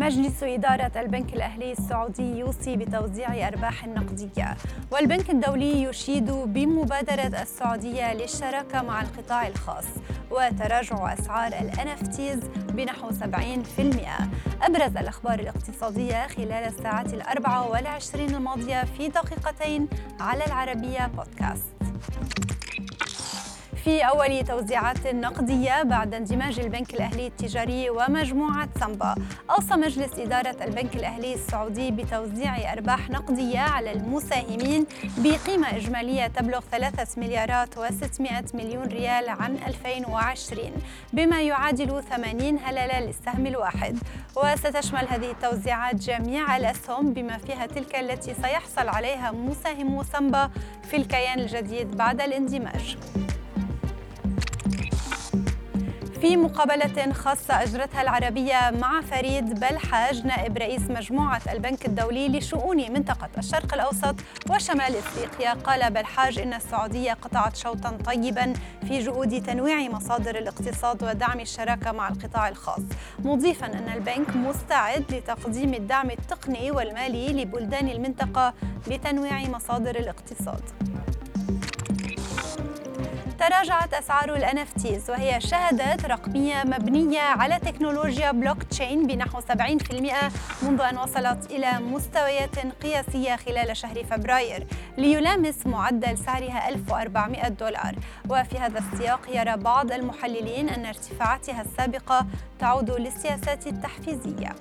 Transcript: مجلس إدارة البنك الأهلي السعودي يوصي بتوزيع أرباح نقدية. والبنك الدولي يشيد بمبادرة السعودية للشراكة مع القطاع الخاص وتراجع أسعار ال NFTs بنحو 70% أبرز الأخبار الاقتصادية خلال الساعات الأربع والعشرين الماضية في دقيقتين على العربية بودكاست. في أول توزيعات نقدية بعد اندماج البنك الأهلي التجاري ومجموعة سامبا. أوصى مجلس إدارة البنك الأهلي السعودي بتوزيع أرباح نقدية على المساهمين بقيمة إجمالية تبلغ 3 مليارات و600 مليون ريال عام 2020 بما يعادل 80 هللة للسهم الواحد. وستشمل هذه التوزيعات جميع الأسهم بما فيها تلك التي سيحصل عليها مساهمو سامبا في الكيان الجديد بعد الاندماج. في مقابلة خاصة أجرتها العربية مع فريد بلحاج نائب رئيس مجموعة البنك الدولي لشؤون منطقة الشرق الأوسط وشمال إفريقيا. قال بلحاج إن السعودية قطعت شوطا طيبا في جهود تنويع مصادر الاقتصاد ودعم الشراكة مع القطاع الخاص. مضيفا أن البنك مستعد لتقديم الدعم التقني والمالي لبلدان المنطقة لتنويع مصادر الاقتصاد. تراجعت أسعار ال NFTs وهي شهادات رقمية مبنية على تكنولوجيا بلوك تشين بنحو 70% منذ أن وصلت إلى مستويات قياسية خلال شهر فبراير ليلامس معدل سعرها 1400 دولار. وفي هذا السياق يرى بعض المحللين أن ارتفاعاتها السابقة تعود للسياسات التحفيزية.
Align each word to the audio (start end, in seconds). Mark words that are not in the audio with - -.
مجلس 0.00 0.42
إدارة 0.42 0.92
البنك 0.96 1.34
الأهلي 1.34 1.72
السعودي 1.72 2.38
يوصي 2.38 2.76
بتوزيع 2.76 3.48
أرباح 3.48 3.86
نقدية. 3.86 4.56
والبنك 4.90 5.30
الدولي 5.30 5.82
يشيد 5.82 6.30
بمبادرة 6.30 7.42
السعودية 7.42 8.14
للشراكة 8.14 8.82
مع 8.82 9.02
القطاع 9.02 9.46
الخاص 9.46 9.84
وتراجع 10.30 11.12
أسعار 11.12 11.52
ال 11.52 11.72
NFTs 11.72 12.46
بنحو 12.72 13.10
70% 13.10 13.14
أبرز 14.62 14.96
الأخبار 14.96 15.38
الاقتصادية 15.38 16.26
خلال 16.26 16.52
الساعات 16.52 17.14
الأربع 17.14 17.60
والعشرين 17.60 18.34
الماضية 18.34 18.84
في 18.84 19.08
دقيقتين 19.08 19.88
على 20.20 20.46
العربية 20.46 21.06
بودكاست. 21.06 21.64
في 23.84 24.00
أول 24.02 24.44
توزيعات 24.44 25.06
نقدية 25.06 25.82
بعد 25.82 26.14
اندماج 26.14 26.60
البنك 26.60 26.94
الأهلي 26.94 27.26
التجاري 27.26 27.90
ومجموعة 27.90 28.68
سامبا. 28.80 29.14
أوصى 29.50 29.74
مجلس 29.74 30.18
إدارة 30.18 30.56
البنك 30.64 30.96
الأهلي 30.96 31.34
السعودي 31.34 31.90
بتوزيع 31.90 32.72
أرباح 32.72 33.10
نقدية 33.10 33.58
على 33.58 33.92
المساهمين 33.92 34.86
بقيمة 35.18 35.76
إجمالية 35.76 36.26
تبلغ 36.26 36.60
3 36.70 37.20
مليارات 37.20 37.74
و600 37.74 38.54
مليون 38.54 38.86
ريال 38.86 39.28
عام 39.28 39.56
2020 39.66 40.72
بما 41.12 41.42
يعادل 41.42 42.02
80 42.02 42.58
هللة 42.64 43.00
للسهم 43.00 43.46
الواحد. 43.46 43.98
وستشمل 44.36 45.08
هذه 45.08 45.30
التوزيعات 45.30 45.94
جميع 45.94 46.56
الأسهم 46.56 47.12
بما 47.12 47.38
فيها 47.38 47.66
تلك 47.66 47.96
التي 47.96 48.34
سيحصل 48.34 48.88
عليها 48.88 49.30
مساهمو 49.30 50.02
سامبا 50.02 50.50
في 50.90 50.96
الكيان 50.96 51.38
الجديد 51.38 51.96
بعد 51.96 52.20
الاندماج. 52.20 52.96
في 56.20 56.36
مقابلة 56.36 57.12
خاصة 57.12 57.62
أجرتها 57.62 58.02
العربية 58.02 58.70
مع 58.70 59.00
فريد 59.00 59.60
بلحاج 59.60 60.26
نائب 60.26 60.58
رئيس 60.58 60.82
مجموعة 60.82 61.42
البنك 61.52 61.86
الدولي 61.86 62.28
لشؤون 62.28 62.92
منطقة 62.92 63.28
الشرق 63.38 63.74
الأوسط 63.74 64.14
وشمال 64.50 64.96
إفريقيا. 64.96 65.52
قال 65.52 65.92
بلحاج 65.92 66.38
إن 66.38 66.54
السعودية 66.54 67.12
قطعت 67.12 67.56
شوطا 67.56 67.98
طيبا 68.06 68.52
في 68.88 68.98
جهود 68.98 69.42
تنويع 69.42 69.78
مصادر 69.78 70.38
الاقتصاد 70.38 71.02
ودعم 71.02 71.40
الشراكة 71.40 71.92
مع 71.92 72.08
القطاع 72.08 72.48
الخاص. 72.48 72.82
مضيفا 73.18 73.66
أن 73.66 73.92
البنك 73.94 74.36
مستعد 74.36 75.04
لتقديم 75.12 75.74
الدعم 75.74 76.10
التقني 76.10 76.70
والمالي 76.70 77.42
لبلدان 77.42 77.88
المنطقة 77.88 78.54
لتنويع 78.86 79.40
مصادر 79.40 79.96
الاقتصاد. 79.96 80.62
تراجعت 83.50 83.94
أسعار 83.94 84.34
ال 84.34 84.44
NFTs 84.44 85.10
وهي 85.10 85.40
شهادات 85.40 86.06
رقمية 86.06 86.62
مبنية 86.64 87.20
على 87.20 87.58
تكنولوجيا 87.58 88.30
بلوك 88.30 88.62
تشين 88.62 89.06
بنحو 89.06 89.40
70% 89.40 89.44
منذ 90.62 90.80
أن 90.80 90.98
وصلت 90.98 91.50
إلى 91.50 91.72
مستويات 91.80 92.58
قياسية 92.82 93.36
خلال 93.36 93.76
شهر 93.76 94.04
فبراير 94.04 94.66
ليلامس 94.98 95.66
معدل 95.66 96.18
سعرها 96.18 96.68
1400 96.68 97.48
دولار. 97.48 97.94
وفي 98.28 98.58
هذا 98.58 98.78
السياق 98.78 99.20
يرى 99.28 99.56
بعض 99.56 99.92
المحللين 99.92 100.68
أن 100.68 100.86
ارتفاعاتها 100.86 101.60
السابقة 101.62 102.26
تعود 102.58 102.90
للسياسات 102.90 103.66
التحفيزية. 103.66 104.54